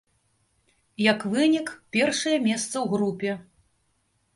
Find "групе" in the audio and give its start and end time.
2.97-3.31